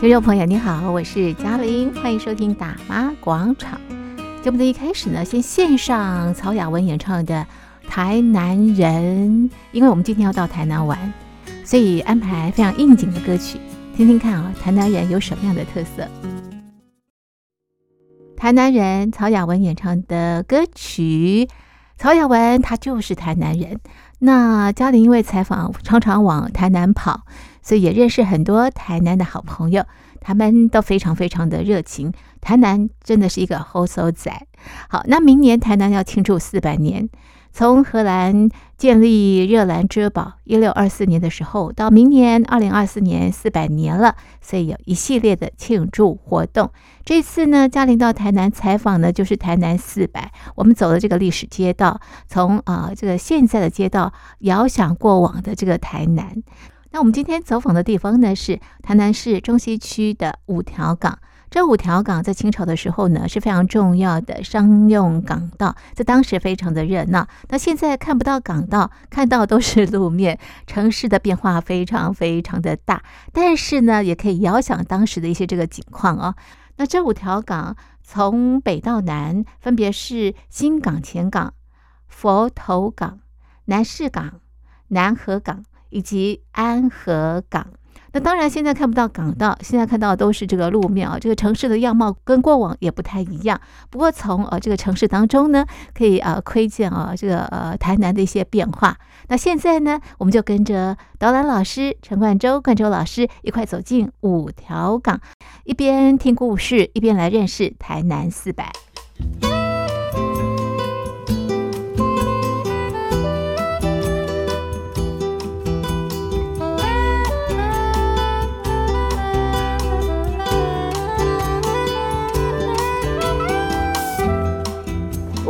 [0.00, 3.78] 听众朋友，你好，我是嘉玲，欢迎收听《大妈广场》
[4.42, 7.46] 节目的一开始呢，先献上曹雅雯演唱的
[7.86, 11.12] 《台南人》，因为我们今天要到台南玩，
[11.66, 13.60] 所以安排非常应景的歌曲，
[13.94, 16.08] 听听看啊，台南人有什么样的特色？
[18.38, 21.46] 台南人，曹雅雯演唱的歌曲。
[21.98, 23.78] 曹雅雯她就是台南人。
[24.20, 27.26] 那嘉玲因为采访常常往台南跑，
[27.62, 29.84] 所以也认识很多台南的好朋友，
[30.20, 32.12] 他们都非常非常的热情。
[32.40, 34.46] 台南真的是一个好所在。
[34.88, 37.08] 好，那明年台南要庆祝四百年。
[37.52, 46.70] 从荷兰建立热兰遮堡一六二四年的时候，到明年二零二四年四百年了，所以有一系列的庆祝活动。
[47.04, 50.30] 这次呢，嘉玲到台南采访呢，就是台南四百。
[50.54, 56.40] 我们走了这个历史街道，从啊、这个现在的街道遥想过往的这个台南。
[56.92, 61.18] 那我们今天走访的地方呢，是台南市中西区的五条港。
[61.48, 67.26] 这五条港在清朝的时候呢，是非常重要的商用港道，在当时非常的热闹。
[67.48, 73.02] 那现在看不到港道，看到都是路面，城市的变化非常非常的大。
[73.32, 76.34] 但是呢，也可以遥想当时的一些这个景况哦。
[76.76, 81.54] 那这五条港从北到南，分别是新港前港、
[82.06, 83.18] 佛头港、
[83.64, 84.40] 南市港、
[84.88, 87.66] 南河港以及安和港。
[88.12, 91.16] 那当然，现在看不到港道，现在看到的都是这个路面啊。
[91.16, 93.60] 这个城市的样貌跟过往也不太一样。
[93.88, 98.96] 不过从呃这个城市当中呢，可以呃窥见啊这个呃台南的一些变化。
[99.28, 105.20] 那现在呢，我们就跟着导览老师陈冠洲、冠洲老师一块走进五条港，
[105.62, 108.72] 一边听故事，一边来认识台南四百。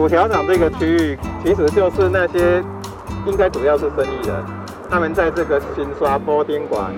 [0.01, 2.65] 五条港这个区域，其实就是那些
[3.27, 4.35] 应该主要是生意人，
[4.89, 6.91] 他们在这个新刷波丁馆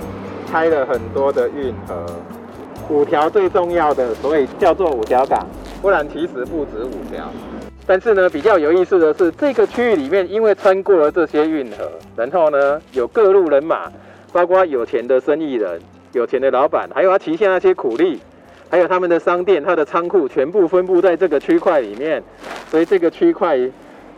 [0.49, 2.07] 开了很多的运河。
[2.89, 5.45] 五条最重要的，所以叫做五条港，
[5.81, 7.25] 不然其实不止五条。
[7.85, 13.91] 但是呢，比较有意思的是，这个区域里面，因为穿过了这些运河，然后呢，有各路人马，
[14.33, 15.81] 包括有钱的生意人、
[16.13, 18.21] 有钱的老板，还有他旗下那些苦力。
[18.73, 22.23] 还有他们的商店、他的仓库，全部分布在这个区块里面，
[22.71, 23.59] 所以这个区块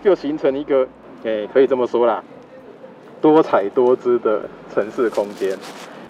[0.00, 0.86] 就形成一个，
[1.24, 2.22] 诶，可以这么说啦，
[3.20, 4.42] 多彩多姿的
[4.72, 5.58] 城市空间。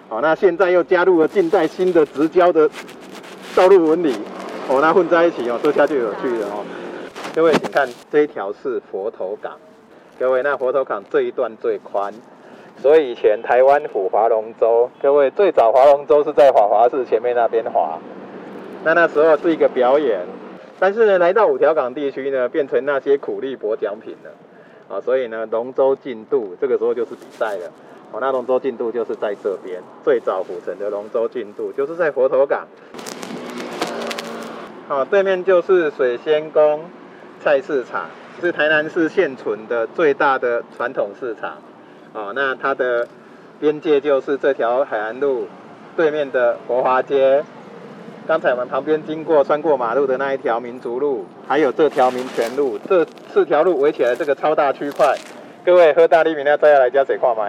[0.07, 2.69] 好，那现在又加入了近代新的直交的
[3.55, 4.13] 道路纹理，
[4.69, 6.63] 哦，那混在一起哦，这下就有趣了哦。
[7.33, 9.53] 各位请看这一条是佛头港，
[10.19, 12.13] 各位那佛头港这一段最宽，
[12.79, 17.97] 所以以前台湾府划龙舟，各位最早划龙舟是在华华寺前面那边划。
[18.85, 20.21] 那那时候是一个表演，
[20.79, 27.71] 但是呢，来到五条港地区呢，变成那些苦力博奖品了啊，所以呢，龙舟竞渡这个时候就是比赛了。
[28.11, 32.67] 哦，那龙舟竞渡就是在这边，最早府城的龙舟竞渡就是在佛头港。
[34.87, 36.81] 好，对面就是水仙宫
[37.39, 38.05] 菜市场，
[38.39, 41.57] 是台南市现存的最大的传统市场。
[42.13, 43.07] 哦，那它的
[43.59, 45.47] 边界就是这条海岸路
[45.97, 47.43] 对面的国华街。
[48.27, 55.15] 刚才我们旁边经过穿过马路的那一条民族路，还有这条民权路，这四条路围起来这个超大区块，
[55.63, 57.47] 各位喝大利米料再来加水矿吗？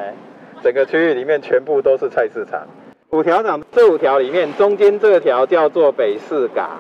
[0.63, 2.67] 整个区域里面全部都是菜市场。
[3.09, 6.79] 五条港这五条里面，中间这条叫做北市港，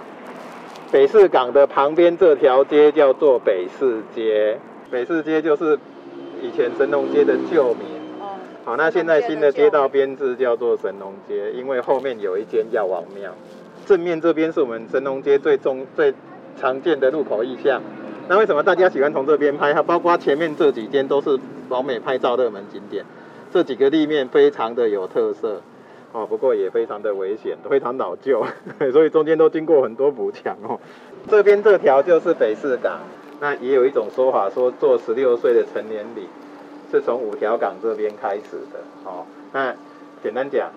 [0.92, 4.58] 北市港的旁边这条街叫做北市街，
[4.90, 5.78] 北市街就是
[6.42, 7.86] 以前神农街的旧名。
[8.62, 13.32] 好，那现在新的街道编制叫做神农街，因为后面有一间药王庙。
[13.86, 16.12] 正面这边是我们神农街最重最
[16.60, 17.80] 常见的路口意象。
[18.28, 19.72] 那为什么大家喜欢从这边拍？
[19.72, 23.04] 它包括前面这几间都是老美拍照热门景点。
[23.52, 25.62] 这几个立面非常的有特色
[26.10, 28.44] 哦，不过也非常的危险，非常老旧，
[28.92, 30.80] 所以中间都经过很多补墙哦。
[31.30, 32.98] 这边这条就是北势港。
[33.38, 36.26] 那也有一种说法说，做十六岁的成年礼
[36.90, 39.24] 是从五条港这边开始的哦。
[39.52, 39.72] 那
[40.24, 40.68] 简单讲。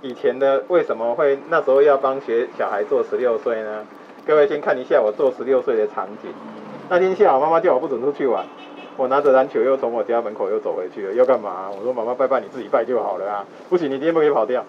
[0.00, 3.84] 以前的为什么会那时候要帮学小孩做十六岁呢？
[4.26, 6.30] 各位先看一下我做十六岁的场景。
[6.88, 8.44] 那天下午妈妈叫我不准出去玩，
[8.96, 11.68] 我拿着篮球又从我家门口又走回去了，要干嘛？
[11.76, 13.44] 我说妈妈拜拜，你自己拜就好了啊。
[13.68, 14.64] 不行，你今天不可以跑掉。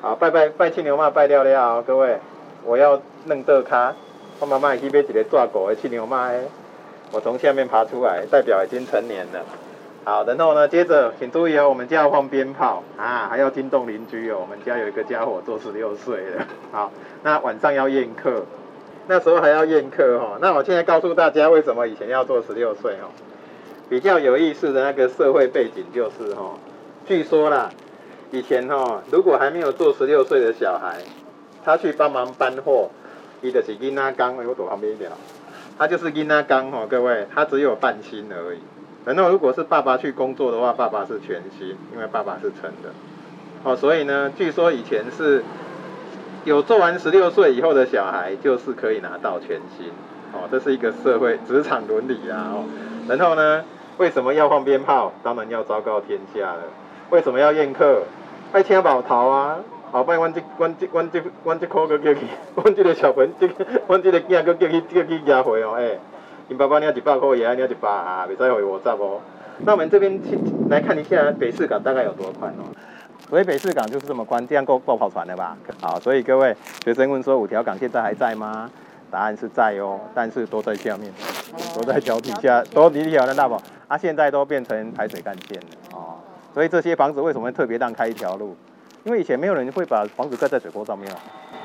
[0.00, 2.18] 好，拜拜拜青牛妈拜掉了，各位，
[2.64, 3.94] 我要弄豆卡，
[4.38, 6.30] 我妈妈去买一个抓狗的青牛妈，
[7.12, 9.44] 我从下面爬出来，代表已经成年了。
[10.02, 14.38] 好，然后呢，接着请注意哦，我们家要放鞭炮啊，还要惊动邻居哦。
[14.40, 16.90] 我们家有一个家伙做十六岁了，好，
[17.22, 18.44] 那晚上要宴客，
[19.06, 20.38] 那时候还要宴客哈、哦。
[20.40, 23.12] 那我现在告诉大家，为什么以前要做十六岁哦？
[23.90, 26.58] 比较有意思的那个社会背景就是、哦，
[27.06, 27.68] 据说啦，
[28.30, 31.02] 以前、哦，如果还没有做十六岁的小孩，
[31.62, 32.88] 他去帮忙搬货，
[33.42, 35.14] 你的是囡仔刚，我躲旁边一点哦，
[35.76, 38.60] 他就是囡仔刚哦，各位，他只有半薪而已。
[39.04, 42.90] 然后如果是爸爸去工作的话，爸爸是全薪，因为爸爸是成的。
[43.64, 45.42] 哦，所以呢，据说以前是
[46.44, 49.90] 有做完十六岁以后的小孩，就是可以拿到全薪。
[50.32, 52.52] 哦，这是一个社会职场伦理啊。
[52.52, 52.64] 哦，
[53.08, 53.64] 然后呢，
[53.96, 55.12] 为什么要放鞭炮？
[55.22, 56.60] 当然要昭告天下了。
[57.08, 58.02] 为什么要宴客？
[58.52, 59.56] 爱听宝桃啊。
[59.92, 62.20] 后摆阮这、阮这、阮这、阮这口个叫去，
[62.54, 63.48] 阮这个小朋友，
[63.88, 65.98] 阮这个囝个叫去，叫去约会哦，哎。
[66.50, 69.20] 你爸爸你要一百块，爷爷你要一百啊，别再回我账哦。
[69.58, 70.36] 那我们这边去
[70.68, 72.66] 来看一下北市港大概有多宽哦。
[73.28, 75.56] 所以北市港就是这么宽，这样够够跑船的吧？
[75.80, 78.68] 好，所以各位学生问说五条港现在还在吗？
[79.12, 81.12] 答案是在哦，但是都在下面，
[81.76, 86.18] 都在桥底下，都底下的大宝啊，现在都变成排水干线了哦。
[86.52, 88.56] 所以这些房子为什么会特别让开一条路？
[89.04, 91.16] 因为以前没有人会把房子盖在水沟上面哦，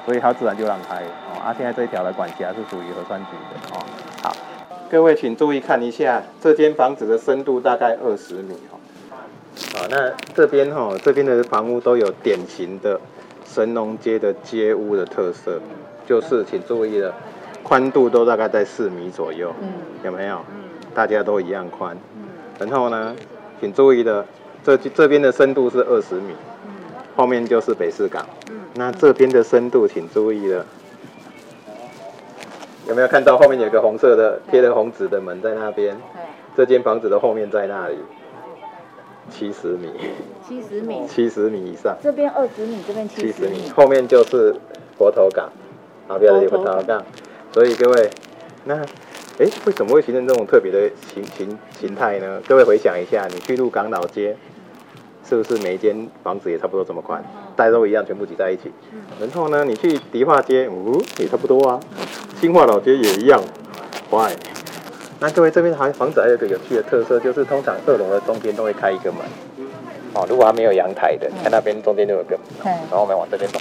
[0.05, 1.41] 所以它自然就让开哦。
[1.43, 3.83] 啊，现在这一条的管辖是属于核酸局的哦。
[4.21, 4.35] 好。
[4.87, 8.77] 各位请注意看一下，这间房子的深度大概二十米哦。
[9.73, 12.99] 好，那这边哈，这边的房屋都有典型的
[13.45, 15.59] 神农街的街屋的特色，
[16.05, 17.11] 就是请注意了，
[17.63, 19.69] 宽度都大概在四米左右，嗯
[20.03, 20.39] 有没有？
[20.93, 21.97] 大家都一样宽。
[22.59, 23.15] 然后呢，
[23.59, 24.23] 请注意的，
[24.63, 26.35] 这这边的深度是二十米，
[27.15, 28.23] 后面就是北市港。
[28.75, 30.63] 那这边的深度，请注意了。
[32.87, 35.97] 有没有看到后面有个红色的贴了红纸的门在那边？
[36.55, 37.97] 这间房子的后面在那里，
[39.29, 39.89] 七十米。
[40.47, 41.07] 七十米。
[41.07, 41.97] 七十米以上。
[42.01, 43.69] 这边二十米，这边七十米。
[43.75, 44.55] 后面就是
[44.97, 45.51] 佛头港，
[46.07, 47.03] 啊，不要有佛头港。
[47.51, 48.09] 所以各位，
[48.65, 48.75] 那
[49.39, 52.41] 哎，为什么会形成这种特别的形形形态呢？
[52.47, 54.37] 各位回想一下，你去鹿港老街，
[55.27, 57.23] 是不是每一间房子也差不多这么宽？
[57.55, 58.71] 大家都一样，全部挤在一起。
[59.19, 61.79] 然后呢，你去迪化街，哦，也差不多啊。
[62.39, 63.41] 新化老街也一样
[64.11, 64.33] ，Why？
[65.19, 69.21] 那各位这边还房子还有一个有趣的特色，就是通常二楼的中间都会开一个门，
[70.13, 73.59] 哦，如果它没有阳台的，看那边中间就有个门，然后我们往这边走，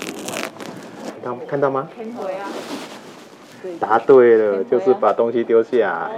[1.23, 1.89] 看看到吗？
[3.81, 6.11] 答对了，就是把东西丢下来。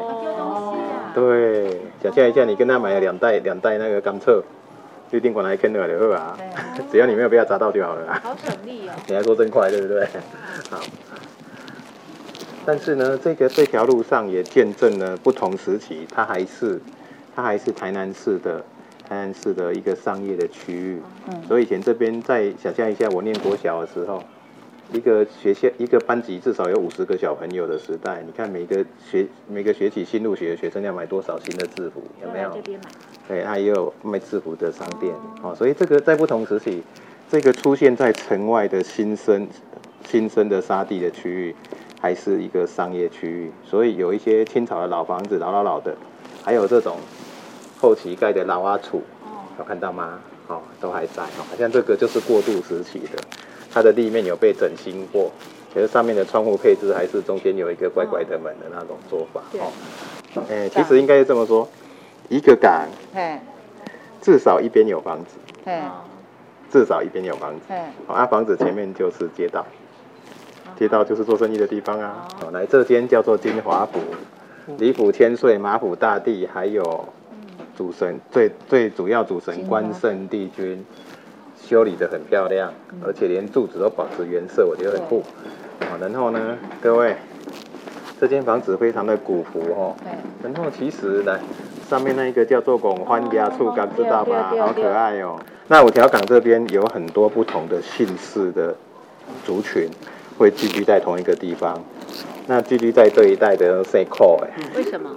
[1.15, 4.43] 对，想象一下，你跟他买了两袋两袋那个甘蔗，
[5.11, 6.37] 预定管来坑的就好啊，
[6.91, 8.21] 只要你没有被他砸到就好了。
[8.23, 8.93] 好省力哦。
[9.07, 10.07] 你还说真快，对不对？
[10.71, 10.81] 好。
[12.67, 16.81] 但是呢，这个这条路上也见证了不同时期，它还是
[17.35, 18.59] 它还是台南市的
[19.09, 21.01] 台南市的一个商业的区域。
[21.29, 24.21] 嗯，所以以前这边再想象一下，我念国小的时候，
[24.93, 32.51] 一个学校一个班级至少有五十个小朋友的时代，你看每个学每个学期新入学的学生要买多少新的制服，有没有？
[32.53, 32.91] 这边买。
[33.29, 35.15] 对，它也有卖制服的商店。
[35.41, 36.83] 哦，所以这个在不同时期，
[37.31, 39.47] 这个出现在城外的新生
[40.05, 41.55] 新生的沙地的区域。
[42.01, 45.97] 还是一个商业区域，所以有一些清朝的老房子，老老老的，
[46.45, 46.99] 还有这种
[47.81, 49.01] 后期盖的老阿厝，
[49.59, 50.21] 有看到吗？
[50.49, 53.19] 哦，都还在，好像这个就是过渡时期的，
[53.73, 55.33] 它的立面有被整新过，
[55.75, 59.73] 可是上面的窗户配置还是中间有一个乖乖的门的那种做法，哦，
[60.49, 61.69] 哎，其实应该是这么说，
[62.29, 62.87] 一个港，
[64.21, 65.37] 至少一边有房子，
[66.71, 67.75] 至少一边有房子，
[68.07, 69.67] 好，啊，房子前面就是街道。
[70.79, 72.29] 街道就是做生意的地方啊！
[72.45, 73.99] 哦，来这间叫做金华府，
[74.79, 77.09] 李府千岁、马府大帝，还有
[77.75, 80.85] 主神最最主要主神关圣帝君，
[81.63, 82.71] 修理的很漂亮，
[83.03, 85.23] 而且连柱子都保持原色，我觉得很酷。
[85.81, 87.17] 好，然后呢，各位，
[88.21, 89.97] 这间房子非常的古朴哦。
[90.43, 91.39] 然后其实呢，
[91.89, 94.53] 上面那一个叫做拱欢家厝，港知道吧？
[94.59, 95.41] 好可爱哦。
[95.69, 98.77] 那五条港这边有很多不同的姓氏的
[99.45, 99.89] 族群。
[100.39, 101.83] 会聚居在同一个地方，
[102.47, 105.11] 那聚居在这一带的姓寇哎，为什么？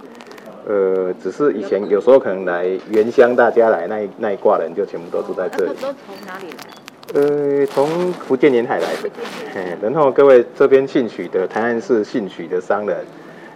[0.66, 5.70] 呃，只是以前有时候可能来原乡，大家来那一那一挂人就全部都住在这里。
[5.70, 7.60] 哦、都从哪里来？
[7.60, 9.10] 呃，从福建沿海来的。
[9.54, 12.98] 哎，然后各位这边姓许的台南市姓许的商人，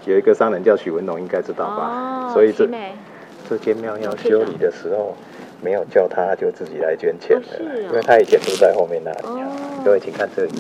[0.07, 2.29] 有一个商人叫许文龙，应该知道吧？
[2.29, 2.69] 哦、所以这
[3.49, 5.15] 这间庙要修理的时候，
[5.61, 9.19] 没有叫他就自己来捐钱的，哦哦、因为他以前住在后面那里。
[9.23, 10.53] 哦、各位请看这里。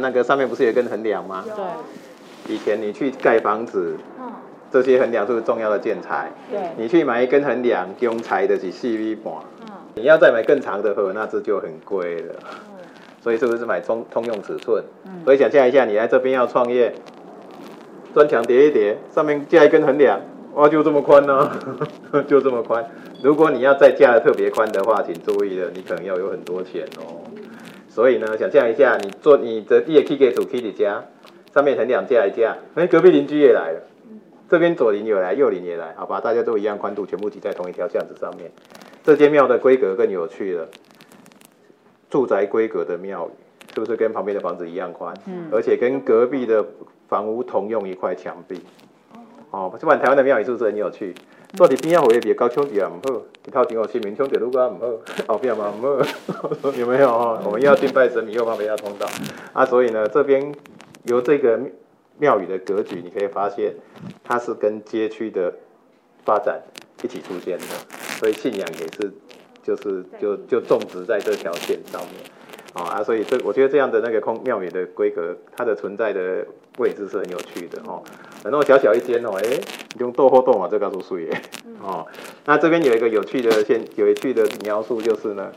[0.00, 1.44] 那个上面不是有一根横梁吗？
[1.54, 2.54] 对。
[2.54, 3.96] 以前你去盖房子，
[4.70, 6.30] 这些横梁是不是重要的建材？
[6.50, 6.60] 对。
[6.76, 9.32] 你去买一根横梁，用材的是四 V 板。
[9.62, 9.72] 嗯。
[9.94, 12.34] 你要再买更长的河，那这就很贵了。
[12.70, 12.78] 嗯。
[13.22, 14.82] 所以是不是买通通用尺寸？
[15.04, 15.22] 嗯。
[15.24, 16.94] 所以想象一下，你来这边要创业，
[18.14, 20.18] 砖墙叠一叠，上面架一根横梁，
[20.54, 22.84] 哇，就这么宽呢、啊， 就这么宽。
[23.22, 27.20] 如果你要再架的特别宽的话，请注意了，你可能要有很多钱哦。
[27.90, 31.04] 所以呢，想象一下，你做你的第二 K 给主 K 的家，
[31.52, 33.82] 上面横两架一架，哎，隔壁邻居也来了。
[34.48, 38.52] 这边左邻有来，右邻也来，好吧，大家都一样宽度，全部挤在同一条巷子上面。
[39.02, 40.68] 这间庙的规格更有趣了，
[42.08, 43.30] 住宅规格的庙宇，
[43.74, 45.12] 是不是跟旁边的房子一样宽？
[45.26, 45.48] 嗯。
[45.50, 46.64] 而且跟隔壁的
[47.08, 48.60] 房屋同用一块墙壁。
[49.50, 51.12] 哦，这款台湾的庙宇是不是很有趣？
[51.56, 55.82] 做的边要会比较高，兄弟啊，唔好，一套顶我清明兄弟如果唔好，后边嘛唔
[56.32, 57.10] 好， 有没有？
[57.44, 59.06] 我们要敬拜神明，又旁边要通道，
[59.52, 60.54] 啊，所以呢，这边
[61.04, 61.58] 由这个。
[62.20, 63.74] 庙宇的格局，你可以发现，
[64.22, 65.54] 它是跟街区的
[66.22, 66.60] 发展
[67.02, 67.64] 一起出现的，
[68.18, 69.10] 所以信仰也是，
[69.62, 72.12] 就是就就种植在这条线上面，
[72.74, 78.02] 哦啊，所以这我觉得这样的那个空庙宇的规格，它的存在的位置是很有趣的哦。
[78.42, 79.60] 然后小小一间哦，哎，
[79.98, 81.30] 用豆或豆嘛，这告诉树爷
[81.82, 82.06] 哦。
[82.44, 85.50] 那这边有一个有趣的现，有趣的描述就是呢。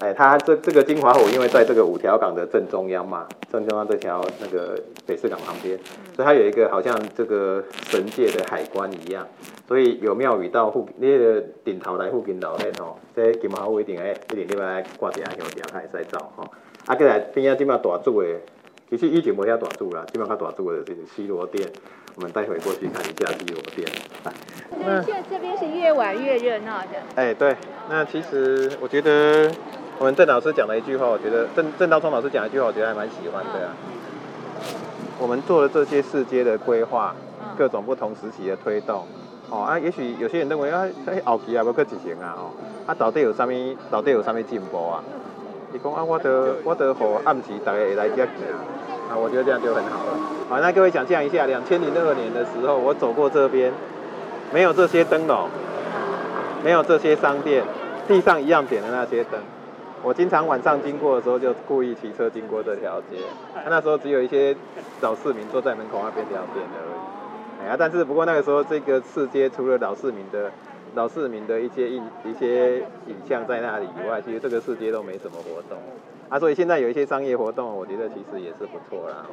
[0.00, 5.78] 哎，它这这个金华湖，因为在这个五条港的正中央嘛，正中央这条那个北市港旁边，
[6.16, 9.26] 所以它有一个好像这个神界的海关一样，
[9.68, 16.44] 所以有庙宇到附那个顶头来附近老黑吼，这金华湖一定哎一定你来挂点香点还是照吼。
[16.86, 18.28] 啊，过来边啊这边大柱的，
[18.90, 21.66] 其实以前没遐大柱啦，这边较大柱的这个西螺殿，
[22.16, 23.88] 我们待会过去看一下西螺殿。
[24.86, 26.88] 来，现在这边是越玩越热闹的。
[27.16, 27.56] 哎，对，
[27.88, 29.50] 那其实我觉得。
[29.96, 33.70] 我们郑老师讲了一句话，我觉得郑郑道聪老师讲了一句话，我觉得还蛮喜欢的啊。
[35.20, 37.14] 我们做了这些世界的规划，
[37.56, 39.06] 各种不同时期的推动，
[39.50, 42.50] 哦啊，也许有些人认为啊，哎，后期还不可执行啊，哦，
[42.88, 45.00] 啊，到底有啥咪，到底有啥咪进步啊？
[45.72, 48.26] 你讲啊，我得我得和暗时大家会来接
[49.10, 50.18] 啊，我觉得这样就很好了。
[50.48, 53.72] 好，那各位想象一下，两千零二年的时候，我走过这边，
[54.52, 55.48] 没有这些灯笼，
[56.64, 57.64] 没有这些商店，
[58.08, 59.40] 地上一样点的那些灯。
[60.02, 63.18] 我经常晚上经过的时候，就故意骑车经过这条街。
[63.68, 64.54] 那时候只有一些
[65.00, 67.64] 老市民坐在门口那边聊天而已。
[67.64, 70.50] 哎呀，但是不过那个时候，这个市街除了老市民的
[70.94, 75.78] 老市民的一些印一些影像在那里以外，其实这个市街都没什么活动。
[76.34, 79.24] 啊，所以现在有一些商业活动，我觉得其实也是不错啦。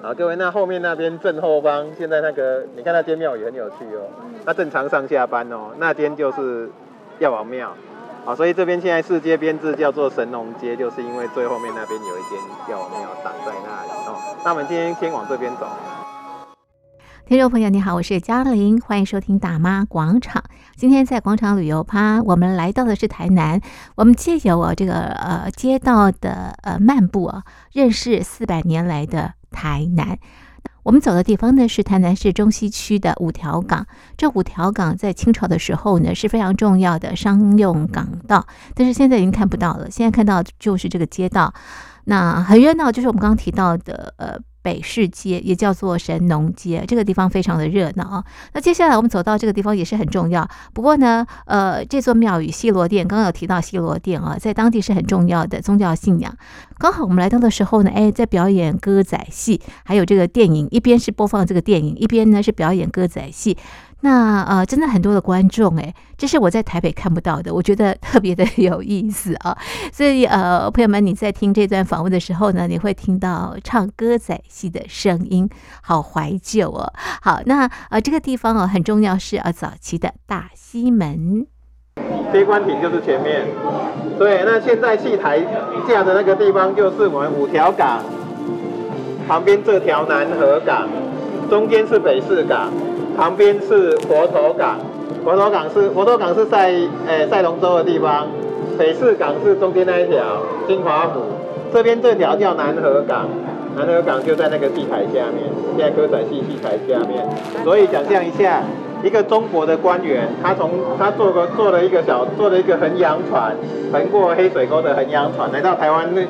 [0.00, 4.06] 好，各位，那后面那边正后方，现在那个你看那间庙也很有趣哦。
[4.44, 6.70] 那正常上下班哦，那间就是
[7.18, 7.72] 药王庙。
[8.24, 12.38] 好，所以这边现在四街编制叫做神农街，就是因为最后面那边有一间
[12.70, 14.14] 药王庙挡在那里哦。
[14.44, 15.66] 那我们今天先往这边走。
[17.26, 20.44] 听众朋友，你好，我是嘉玲，欢迎收听大妈广场。
[20.76, 23.62] 今天在广场旅游趴，我们来到的是台南，
[23.94, 30.18] 我们借由啊这个呃街道的呃漫步啊，认识四百年来的台南。
[30.82, 33.86] 我们走的地方呢是台南市中西区的五条港。
[34.18, 39.90] 这五条港在清朝的时候呢是非常重要的商用港道，但是现在已经看不到了。
[39.90, 41.54] 现在看到就是这个街道，
[42.04, 44.38] 那很热闹，就是我们刚刚提到的呃。
[44.64, 48.24] 北市街也叫做神农街，这个地方非常的热闹啊。
[48.54, 50.48] 那接下来我们走到这个地方也是很重要。
[50.72, 56.34] 不过呢，呃，这座庙宇西罗殿，刚刚有提到西罗殿啊，在当地是很重要的宗教信仰。
[56.78, 63.56] 刚好我们来到的时候呢，哎，在表演歌仔戏，还有这个电影，一边是播放这个电影，一边呢是表演歌仔戏。
[64.04, 69.56] 那呃，真的很多的观众诶，这是我在台北看不到的，我觉得特别的 有意思啊。
[69.90, 75.48] 所以呃，朋友们，你在听这段访问的时候呢，你会听到唱歌仔戏的声音，
[75.80, 76.92] 好怀旧哦。
[77.22, 81.46] 好，那呃，这个地方哦很重要，是呃早期的大西门，
[82.30, 83.46] 飞官亭就是前面。
[84.18, 85.40] 对，那现在戏台
[85.88, 88.04] 架的那个地方就是我们五条港
[89.26, 90.86] 旁边这条南河港，
[91.48, 92.70] 中间是北势港。
[93.16, 94.78] 旁边是佛头港，
[95.24, 96.72] 佛头港是佛头港是在
[97.06, 98.26] 诶赛龙舟的地方，
[98.78, 100.18] 北势港是中间那一条
[100.66, 101.20] 金华府，
[101.72, 103.28] 这边这条叫南河港，
[103.76, 107.24] 南河港就在那个戏台下面，现在歌仔戏戏台下面，
[107.62, 108.62] 所以想象一下，
[109.02, 113.54] 一个中国的官员，他从他坐个坐了一个小坐了一个衡阳船，
[113.92, 116.22] 横过黑水沟的衡阳船来到台湾，那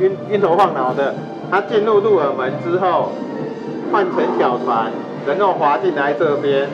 [0.00, 1.14] 晕晕头晃脑的，
[1.50, 3.12] 他进入鹿耳门之后，
[3.90, 4.90] 换成小船。
[5.26, 6.68] 然后滑进来这边，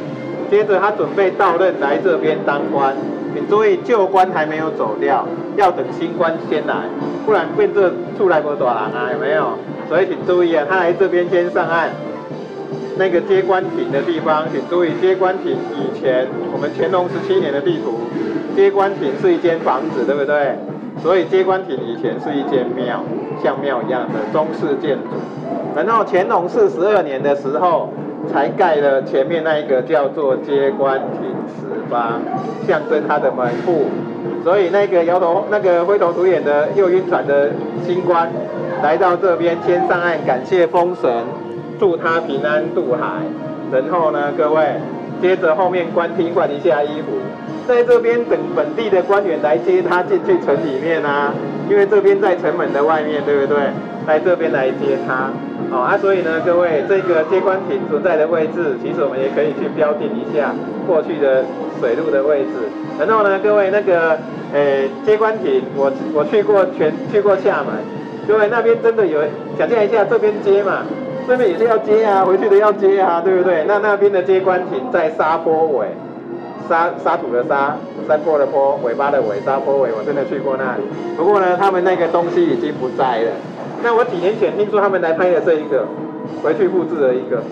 [0.50, 2.94] 接着他准备到任来这边当官，
[3.34, 5.26] 你注意旧官还没有走掉，
[5.56, 6.74] 要等新官先来，
[7.24, 9.56] 不然变这出来不多人啊，有没有？
[9.88, 11.88] 所以请注意啊，他来这边先上岸，
[12.98, 18.00] 那个接官亭的地方，请注意，接官亭以前我们乾隆十七年的地图，
[18.54, 20.58] 接官亭是一间房子，对不对？
[21.02, 23.00] 所以接官亭以前是一间庙，
[23.42, 25.10] 像庙一样的中式建筑。
[25.74, 27.88] 然后乾隆四十二年的时候，
[28.32, 32.20] 才盖了前面那一个叫做接官亭十八，
[32.66, 33.86] 象征他的门户。
[34.44, 37.50] 所以那个摇头、那个灰头土脸的又晕船的
[37.84, 38.28] 新官，
[38.82, 41.10] 来到这边先上岸感谢风神，
[41.78, 43.22] 祝他平安渡海。
[43.72, 44.74] 然后呢，各位，
[45.22, 47.12] 接着后面官厅换一下衣服，
[47.68, 51.32] 在这边等本地的官员来接他进去城里面啊，
[51.70, 53.58] 因为这边在城门的外面，对不对？
[54.04, 55.30] 来这边来接他。
[55.70, 60.52] 哦啊，所以呢，各位，这个接官亭所在的位置，其实我们也可以去标定一下
[60.86, 61.44] 过去的
[61.80, 62.50] 水路的位置。
[62.98, 64.18] 然后呢，各位那个，
[64.52, 67.72] 诶，接官亭，我我去过全去过厦门，
[68.26, 69.20] 各位那边真的有，
[69.56, 70.82] 想象一下这边接嘛，
[71.26, 73.64] 这边也是要接啊，回去的要接啊，对不对？
[73.66, 75.86] 那那边的接关亭在沙坡尾，
[76.68, 77.76] 沙沙土的沙，
[78.08, 80.82] 山坡的坡，尾巴的尾，沙坡尾，我真的去过那里。
[81.16, 83.30] 不过呢，他们那个东西已经不在了。
[83.82, 85.86] 那我几年前听说他们来拍了这一个，
[86.42, 87.42] 回去复制了一个，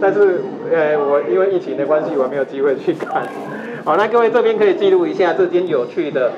[0.00, 3.22] 但是呃，我因为疫情的关系，我没有机会去看。
[3.84, 6.32] 好，那各位这边可以记录一下这间有趣的，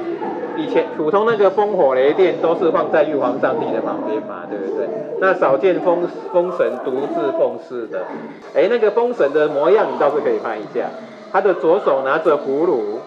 [0.57, 4.89] 以前普通那个风火雷电都是放在玉皇上帝的旁边嘛，对不对？
[5.21, 8.05] 那少见风风神独自奉祀的，
[8.55, 10.87] 哎，那个风神的模样你倒是可以拍一下，
[11.33, 12.99] 他的左手拿着葫芦，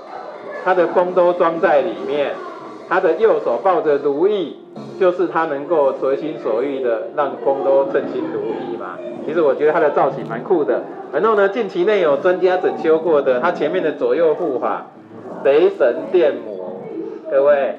[0.63, 2.33] 他的风都装在里面。
[2.91, 4.57] 他的右手抱着如意，
[4.99, 8.97] 就是他能够随心所欲的让风都称心如意嘛。
[9.27, 10.81] 其实我觉得他的造型蛮酷的。
[11.13, 14.87] 然后呢，近期内有专家整修过的，他前面的左右护法，
[15.43, 16.58] 雷神电母，
[17.31, 17.75] 各位，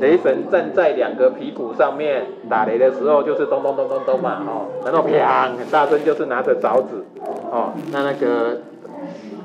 [0.00, 7.04] 雷神站在两个皮鼓上面打雷的时候，就是咚咚咚咚咚嘛，哦，然后砰很大声，就是拿着凿子，
[7.50, 8.60] 哦，那那个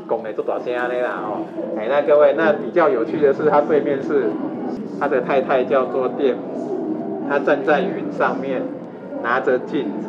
[0.08, 1.42] 拱没做大声的啦，哦，
[1.78, 4.30] 哎，那各位，那比较有趣的是，他对面是。
[5.00, 8.62] 他的太太叫做电母，他站在云上面，
[9.24, 10.08] 拿着镜子。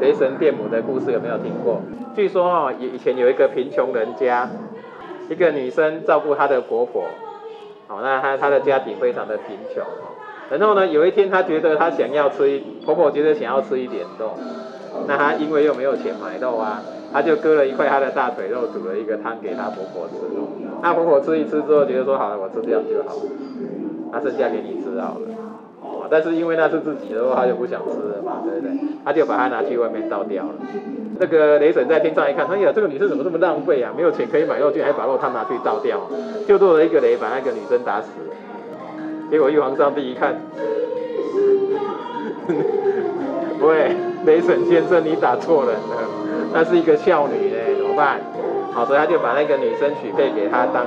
[0.00, 1.80] 雷神电母的故事有没有听过？
[2.14, 4.48] 据说哦，以以前有一个贫穷人家，
[5.28, 7.02] 一个女生照顾她的婆婆，
[7.86, 10.16] 好，那他他的家庭非常的贫穷哦。
[10.50, 14.32] 然后呢，有一天他觉得他想要吃一，婆婆觉得想要吃一点肉，
[15.06, 20.14] 那他因为又没有钱买肉啊，他就割了一块他的大腿肉，煮了一个汤给他婆婆吃。
[20.82, 23.22] 那婆婆吃一吃之后，觉得说好了，我吃这样就好了。
[24.12, 25.28] 他剩下给你吃好了，
[26.10, 28.70] 但是因为那是自己的话，他就不想吃了嘛，对不对？
[29.04, 30.54] 他就把它拿去外面倒掉了。
[31.18, 33.92] 那个雷神在天上一看，哎呀，这个女生怎么这么浪费啊？
[33.96, 36.00] 没有钱可以买肉，居然还把肉汤拿去倒掉，
[36.46, 38.34] 就做了一个雷，把那个女生打死了。
[39.30, 40.34] 结果玉皇上帝一看，
[43.60, 46.08] 喂，雷神先生，你打错人了，
[46.52, 48.20] 那是一个孝女嘞，怎么办？
[48.72, 50.84] 好，所以他就把那个女生许配给他当，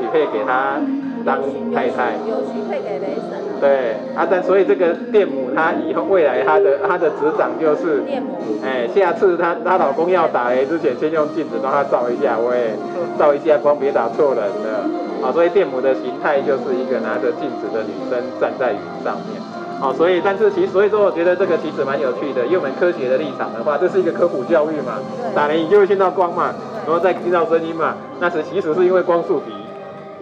[0.00, 0.80] 许配给他。
[1.24, 1.38] 当
[1.72, 3.41] 太太，有许配给雷神。
[3.62, 8.34] 对啊，但所以这个电母她以后未来她的她的执掌就是电母。
[8.60, 12.74] 哎，下次她她老公要打雷之前，先用镜子帮她照一下，喂，
[13.16, 14.90] 照一下光，别打错人了。
[15.22, 19.40] 啊，所以电母的形态就是一个拿着镜子的女生站在云上面。
[19.80, 24.98] 啊，所以但是其实所以说我觉得这个其实蛮有趣的，用我们科学的立场的话，这是一个科普教育嘛。
[25.36, 26.52] 打雷你就会见到光嘛，
[26.84, 29.52] 然后再听到声音嘛，那是其实是因为光速比。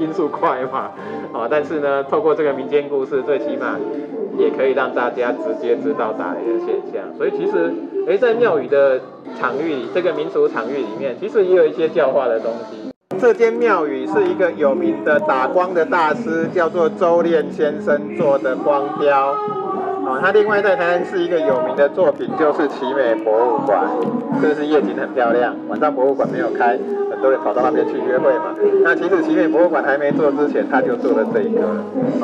[0.00, 0.90] 音速快嘛，
[1.32, 3.76] 啊，但是呢，透过这个民间故事，最起码
[4.38, 7.14] 也可以让大家直接知道打雷的现象。
[7.16, 7.72] 所以其实，
[8.08, 8.98] 哎，在庙宇的
[9.38, 12.90] 场域里，这个民俗场域里面，其实也有一些教化的东西。
[13.18, 19.36] 这间庙宇是一个有名的打光的大师，叫做周练先生做的光雕。
[20.18, 23.84] 他另外在台南是一个有名的作品，就是奇美博物馆，
[24.40, 26.78] 这个是夜景很漂亮，晚上博物馆没有开。
[27.10, 28.54] 很多人跑到那边去约会嘛。
[28.82, 31.60] 那其实奇美博物馆还没做之前，他就做了这一个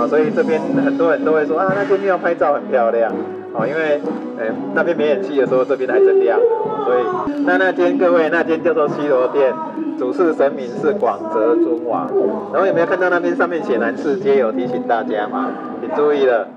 [0.01, 3.12] 啊，所以这边很多人都会说啊，那间庙拍照很漂亮
[3.53, 4.01] 啊，因为
[4.38, 6.38] 呃那边没演戏的时候，这边还真亮。
[6.87, 9.53] 所以那那间各位，那间叫做西螺殿，
[9.99, 12.09] 主事神明是广泽尊王。
[12.53, 14.38] 然后有没有看到那边上面写南势街？
[14.38, 15.51] 有提醒大家嘛，
[15.83, 16.49] 请注意了。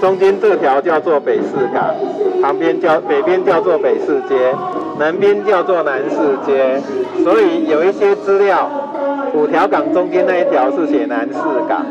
[0.00, 1.94] 中间这条叫做北市港，
[2.42, 4.54] 旁边叫北边叫做北市街，
[4.98, 6.16] 南边叫做南市
[6.46, 6.80] 街。
[7.22, 8.70] 所以有一些资料，
[9.34, 11.34] 五条港中间那一条是写南市
[11.68, 11.84] 港。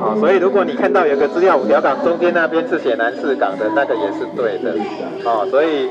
[0.00, 4.74] 哦，所以如果你看到有个资料，五条港中间那边是写南市港的，那个也是对的。
[5.24, 5.88] 哦，所以。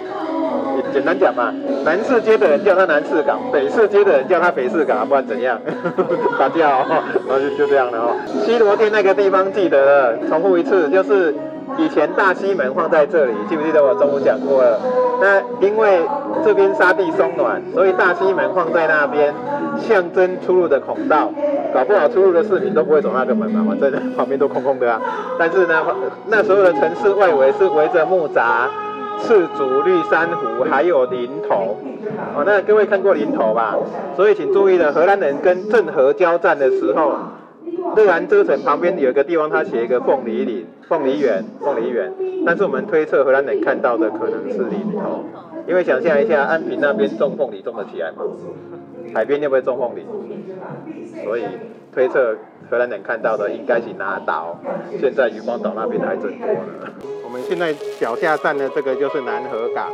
[0.94, 5.60] 简单讲嘛，南市街的人叫他南市港，北市街的人叫他北市港，不然怎样？
[6.40, 6.86] 打架哦，
[7.28, 8.16] 然后就就这样了哦。
[8.46, 11.34] 西螺殿那个地方记得了，重复一次，就是
[11.78, 14.80] 以前大西门放在这里，记不记得我中午讲过了？
[15.20, 16.02] 那因为
[16.46, 19.34] 这边沙地松软，所以大西门放在那边，
[19.80, 21.32] 象征出入的孔道。
[21.74, 25.00] 搞不好出入的市民都不会走那个门嘛，反正旁边都空空的啊。
[25.38, 25.84] 但是呢，
[26.28, 28.68] 那时候的城市外围是围着木栅、
[29.20, 31.78] 赤竹、绿珊瑚，还有林头。
[32.36, 33.76] 哦，那各位看过林头吧？
[34.16, 37.16] 所以请注意了，荷兰人跟郑和交战的时候。
[37.96, 42.12] 乐兰遮城旁边有一个地方，他写一个凤梨岭、凤梨园、凤梨园。
[42.46, 45.24] 但是我们推测荷兰人看到的可能是林头，
[45.68, 48.24] 因为想象一下，安平那边种凤梨种得起来吗？
[49.14, 50.06] 海边会不会种凤梨？
[51.24, 51.44] 所以
[51.94, 52.36] 推测
[52.70, 54.58] 荷兰人看到的应该是拿岛，
[55.00, 56.92] 现在渔光岛那边还真多呢。
[57.24, 59.90] 我们现在脚下站的这个就是南河港，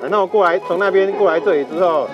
[0.00, 2.08] 然后过来从那边过来这里之后，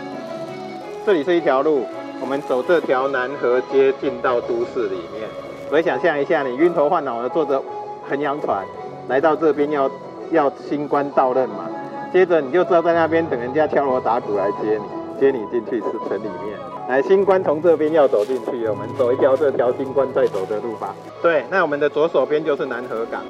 [1.04, 1.84] 这里是一条路。
[2.20, 5.28] 我们走这条南河街进到都市里面，
[5.68, 7.62] 所以想象一下，你晕头换脑的坐着
[8.08, 8.66] 衡阳船
[9.06, 9.88] 来到这边要
[10.32, 11.70] 要新官到任嘛，
[12.12, 16.58] 接着你就知道在那边等人家敲锣打鼓来接你，接你进去是城里面。
[16.88, 20.96] 来，新官从这边要走进去，我们走一条这条新官再走的路吧。
[21.20, 23.22] 对，那我们的左手边就是南河港。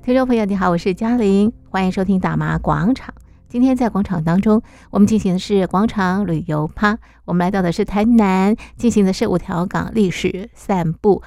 [0.00, 3.12] 听众朋友，你好，我是嘉玲，欢迎收听大麻广场。
[3.48, 6.96] 今天在广场当中，我们进行的是广场旅游趴。
[7.24, 11.20] 我们来到的是台南，进行的是五条港历史散步。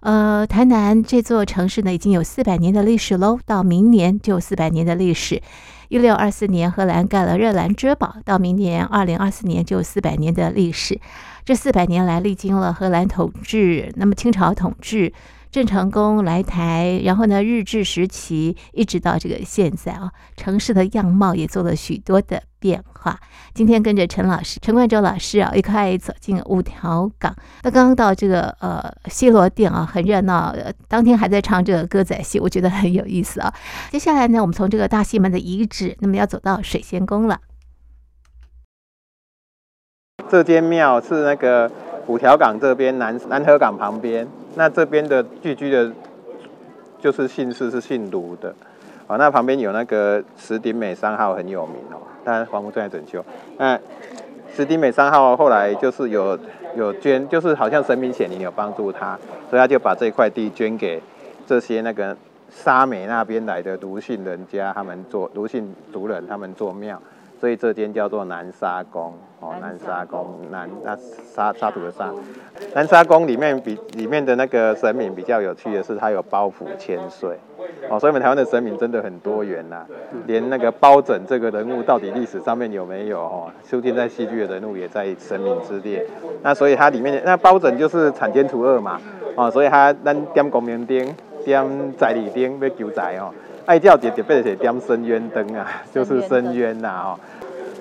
[0.00, 5.42] 呃，台南这座城市呢，已经有四百年的历史喽，到明年就四百年的历史。
[5.88, 10.98] 一六二四年，荷兰盖了热兰遮堡，到明年二零二四年就四百年的历史。
[11.44, 15.12] 这四百年来，历经了荷兰统治，那么清朝统治。
[15.50, 23.18] 郑成功来台，然后呢，日治时期一直到这个现在啊，城市的样貌也做了许多的变化。
[23.52, 27.34] 今天跟着陈老师、陈冠洲老师啊，一块走进五条港。
[27.64, 30.54] 那刚刚到这个呃西螺店啊，很热闹，
[30.86, 33.52] 当天还在唱这个歌仔戏，我觉得很有意思啊。
[33.90, 37.40] 接下来呢，我们从这个大西门的遗址，那么要走到水仙宫了。
[40.30, 41.68] 这间庙是那个。
[42.06, 45.90] 五条港这边南南河港旁边，那这边的聚居的，
[47.00, 48.54] 就是姓氏是姓卢的，
[49.06, 53.24] 哦，那旁边有那个石鼎美三号很有名哦，当然房屋正在拯救。
[53.58, 53.78] 那
[54.54, 56.38] 石鼎美三号后来就是有
[56.76, 61.00] 有捐，就是好像神明显灵有帮助他，所以他就把这块地捐给
[61.46, 62.16] 这些那个
[62.50, 67.00] 沙美那边来的卢姓人家，他们做卢姓族人，他们做庙。
[67.40, 70.96] 所以这间叫做南沙宫哦，南沙宫南那
[71.34, 72.12] 沙沙土的沙，
[72.74, 77.36] 南沙宫里面比里面的那个神明比较有趣的是，它有包府千岁。
[77.88, 79.86] 哦，所以我们台湾的神明真的很多元呐、啊，
[80.26, 86.04] 连那个包拯这个人物到底历史上面有没有哦，出现在戏剧的人物也在神明之列，
[86.42, 89.00] 那所以它里面那包拯就是产奸除恶嘛
[89.36, 91.64] 哦，所以他咱点光明灯，点
[91.96, 93.32] 财里灯要求财哦。
[93.66, 97.20] 爱叫姐姐背的点深渊灯啊，就是深渊呐哦，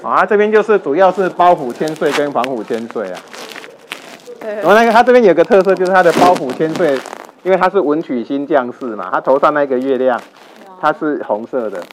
[0.01, 3.19] 啊这边就是主要是包府千岁跟防府千岁啊。
[4.41, 6.97] 然后那个它这边有个特色，就是它的包府千岁，
[7.43, 10.19] 因为它是文曲星将士嘛，它头上那个月亮，
[10.79, 11.83] 它是红色的，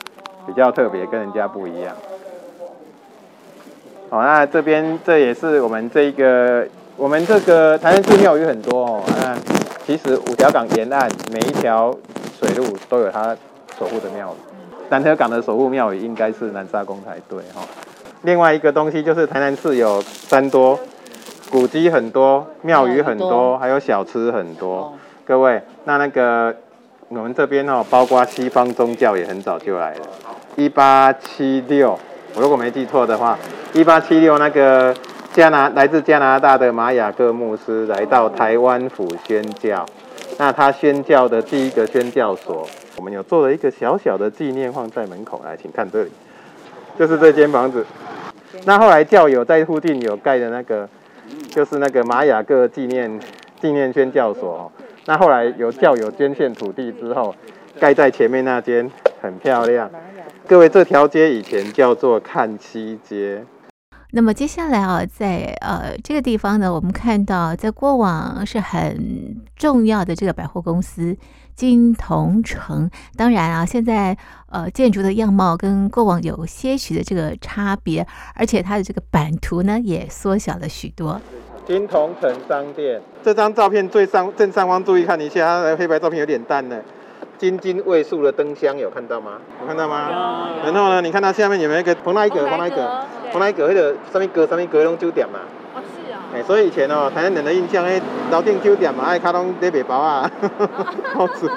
[0.47, 1.95] 比较特别，跟人家不一样。
[4.09, 6.66] 好，那这边这也是我们这个，
[6.97, 9.03] 我们这个台南寺庙宇很多哦。
[9.21, 9.37] 那
[9.87, 11.95] 其实五条港沿岸每一条
[12.38, 13.37] 水路都有它。
[13.79, 14.37] 守护的庙宇，
[14.88, 17.61] 南河港的守护庙宇应该是南沙宫才对哈。
[18.22, 20.79] 另外一个东西就是台南市有山多，
[21.50, 24.92] 古迹很多，庙宇很多，还有小吃很多。
[25.24, 26.55] 各位，那那个
[27.09, 30.00] 我们这边哦，包括西方宗教也很早就来了。
[30.57, 31.98] 一八七六，
[32.35, 33.38] 我如果没记错的话，
[33.72, 34.94] 一八七六那个
[35.33, 39.87] 加拿来自加拿大的玛雅各牧师来到台湾府宣教，
[40.38, 42.66] 那他宣教的第一个宣教所。
[42.96, 46.11] 我们有做了一个小小的纪念放在门口来，请看这里，
[46.98, 47.85] 就是这间房子。
[48.65, 50.89] 那后来教友在附近有盖的那个，
[51.51, 53.21] 就是那个玛雅各纪念
[53.61, 54.71] 纪念宣教所。
[55.05, 57.35] 那后来有教友捐献土地之后，
[57.79, 59.91] 盖在前面那间很漂亮。
[60.47, 63.45] 各位，这条街以前叫做看七街。
[64.13, 71.17] 那么接下来啊，在呃这个地方呢，我们看到在过往是很重要的这个百货公司。
[71.57, 74.16] 金同城，当然啊，现在
[74.51, 81.19] 呃建筑的样貌跟过往有些许的这个差别，而且它的这个版图呢也缩小了许多。
[81.66, 86.77] 金同城商店这张照片最上正上方注意看一下，它的黑白照片有点淡呢。
[87.38, 89.33] 金金位数的灯箱有看到吗？
[89.62, 90.51] 有看到吗？
[90.62, 92.47] 然后呢，你看它下面有没有一个蓬莱阁？
[92.47, 95.40] 蓬莱阁蓬莱阁那个什么阁什么阁拢酒店嘛。
[96.35, 100.31] 哎，所以以前哦，台南人的印象，哎，楼顶酒店嘛，爱卡拢在卖包啊，
[101.15, 101.49] 好吃。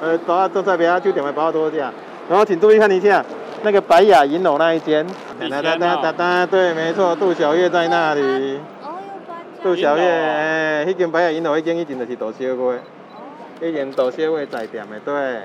[0.00, 1.92] 呃，包啊，做在别啊酒店卖包多这样。
[2.28, 3.24] 然后请注意看一下，
[3.62, 5.06] 那个白雅银楼那一间。
[5.50, 8.60] 哒哒哒哒哒，对，没错，杜小月在那里。
[9.62, 12.80] 杜小月，哎，迄间白雅银楼，迄间以前就是杜小月，
[13.60, 15.42] 迄间杜小月在店的，对。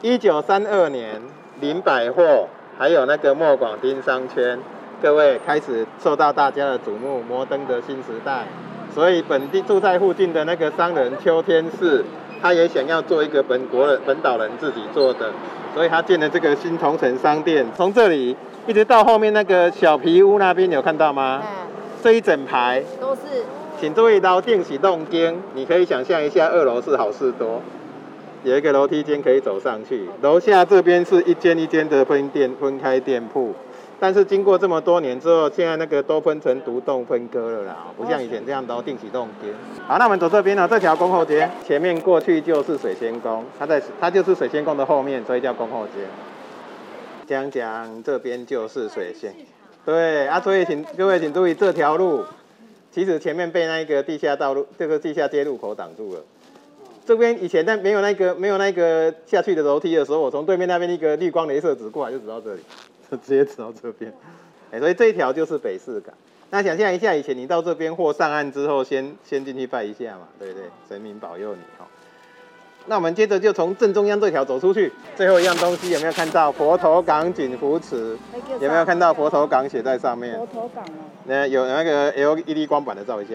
[0.00, 1.20] 一九三二年，
[1.60, 4.58] 林百货还有那个莫广丁商圈，
[5.00, 8.44] 各位开始受到大家的瞩目，摩登的新时代。
[8.92, 12.04] 所以本地住在附近的那个商人邱天士，
[12.42, 15.30] 他也想要做一个本国人、本岛人自己做的，
[15.72, 17.64] 所以他建了这个新同城商店。
[17.76, 21.42] 从这里一直到后面那个小皮屋那边，有看到吗？
[22.02, 23.20] 这一整排都是，
[23.80, 27.60] 请注意到电启动间，你可以想象一下，二楼是好事多，
[28.42, 33.54] 有一个楼梯间可以走上去，楼下这边是一间一间的分店分开店铺，
[34.00, 39.52] 但是经过这么多年之后，现在那个都分成独栋分割了啦，不像以前这样都电启动间。
[39.86, 46.04] 好，那我们走这边呢，这条宫后街前面过去就是水仙宫，它在它就是水仙宫的后面，所以叫宫后街。
[47.26, 49.34] 讲讲这边就是水仙。
[49.84, 52.24] 对啊，所以请各位请注意，这条路
[52.92, 56.20] 其实前面被那个地下道路，这个地下街路口挡住了。
[57.04, 62.60] 这边以前在没有那个没有那个下去的楼梯的时候，我从对面那边一个绿光镭射指过来就指到这里，
[63.10, 64.12] 就直接指到这边。
[64.70, 66.14] 哎，所以这一条就是北势港。
[66.50, 70.68] 那想象一下，以前你到这边或上岸之后先，先先进去拜一下嘛，对不对？
[70.88, 71.84] 神明保佑你哦。
[72.86, 78.16] 那我们接着就从正中央这条走出去，最后一样东西有没有看到佛头港景福池？
[78.60, 80.34] 有没有看到佛头港写在上面？
[80.38, 80.88] 佛头港哦。
[81.24, 83.34] 那有那个 LED 光板的照一下，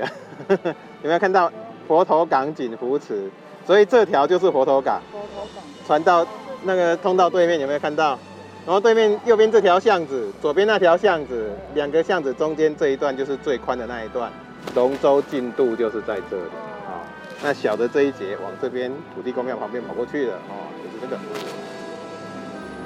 [0.49, 0.57] 有
[1.03, 1.51] 没有看到
[1.87, 3.29] 佛头港景福池？
[3.67, 4.99] 所以这条就是佛头港。
[5.11, 5.63] 佛头港。
[5.85, 6.25] 传到
[6.63, 8.17] 那个通道对面有没有看到？
[8.65, 14.31] 然后对面右边这条巷子，左边那条巷子，两个巷子中间这一段就是最宽的那一段，
[14.73, 16.43] 龙舟进度就是在这里
[16.87, 17.03] 啊。
[17.43, 21.19] 那小的这一节往这边土地公庙旁边跑过去了哦，就是这个。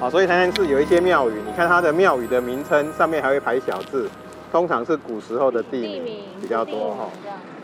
[0.00, 4.10] 好，所以台南市有一些庙宇，你看它的庙宇的名称上面还会排小字，
[4.50, 7.08] 通常是古时候的地名比较多哈。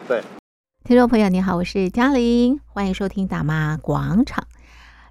[0.07, 0.22] 对，
[0.85, 4.46] 听众朋友你好，我是嘉玲，欢迎收听大妈广场。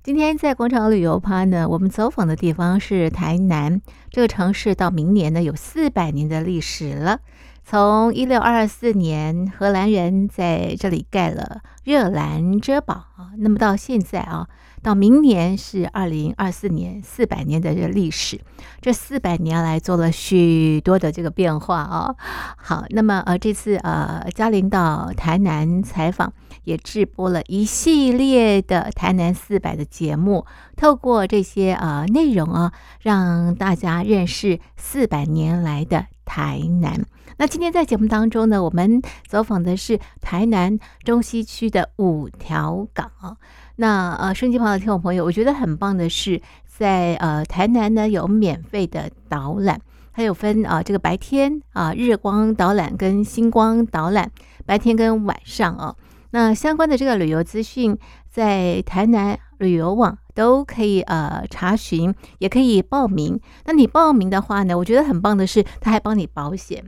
[0.03, 7.21] 今天在广场旅游趴呢，我们走访的地方是台南这个城市，到明年呢有四百年的历史了。
[7.63, 14.49] 从一六二四年，荷兰人在这里盖了热兰遮堡啊，那么到现在啊，
[14.83, 18.39] 到明年是二零二四年，四百年的这历史，
[18.81, 22.13] 这四百年来做了许多的这个变化啊。
[22.57, 26.33] 好，那么呃，这次呃，嘉玲到台南采访，
[26.65, 37.05] 也直播了一系列的台南四百的节目，透过这些呃内容啊，让大家认识四百年来的台南。
[37.37, 43.37] 那今天在节目当中呢，我们走访的是台南中西区的五条港。
[43.75, 49.81] 那呃，升级旁的听众朋友，我觉得很棒的是，在呃台南呢有免费的导览，
[50.13, 54.31] 它有分啊、呃、这个白天啊、日光导览跟星光导览，
[54.65, 55.95] 白天跟晚上啊。
[56.31, 57.97] 那相关的这个旅游资讯，
[58.29, 63.39] 在台南旅游网都可以呃查询，也可以报名。
[63.65, 66.83] 那你报名的话呢，我觉得很棒的是，他还帮你保险。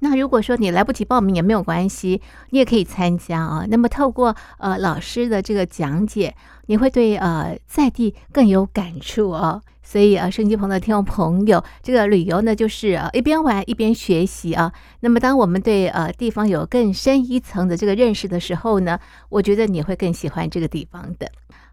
[0.00, 3.64] 那如果说你来不及报名也没有关系，你也可以参加啊。
[3.68, 6.34] 那么透过呃老师的这个讲解，
[6.66, 9.62] 你会对呃在地更有感触哦。
[9.82, 14.72] 所以啊，收音机旁的听众朋友，这个旅游呢，就是呃一边玩一边学习啊。
[15.00, 21.30] 那么当我们对呃地方有更深一层的这个认识的时候呢，我觉得你会更喜欢这个地方的。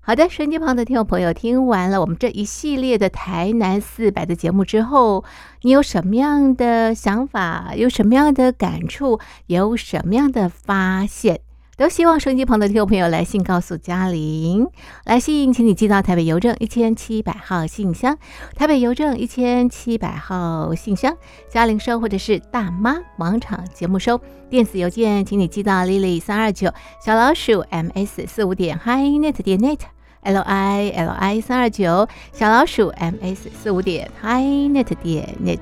[0.07, 5.25] 好的，收音机旁的听众朋友，听完了我们这一系列的台南四百的节目之后，
[5.63, 7.73] 你有什么样的想法？
[7.75, 9.19] 有什么样的感触？
[9.47, 11.41] 有什么样的发现？
[11.75, 14.65] 都希望收音机旁的听众朋友来信告诉嘉玲。
[15.03, 18.17] 来信，请你寄到台北邮政一千七百号信箱，
[18.55, 21.17] 台北邮政一千七百号信箱，
[21.49, 24.21] 嘉玲收或者是大妈广场节目收。
[24.49, 26.71] 电子邮件，请你寄到 Lily 三二九
[27.05, 29.79] 小老鼠 ms 四五点 hinet 点 net。
[30.27, 35.59] L i l i 三二九小老鼠 m s 四五点 hinet 点 net，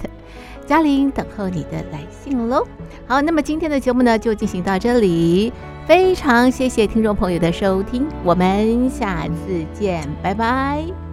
[0.65, 2.65] 嘉玲等候你的来信喽。
[3.07, 5.53] 好，那么今天的节目呢就进行到这里，
[5.85, 11.04] 非常谢谢听众朋友的收听，我们下次见，拜拜。